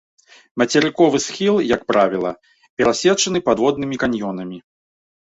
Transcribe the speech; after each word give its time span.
Мацерыковы 0.59 1.19
схіл, 1.25 1.55
як 1.75 1.81
правіла, 1.91 2.31
перасечаны 2.79 3.43
падводнымі 3.51 3.95
каньёнамі. 4.05 4.57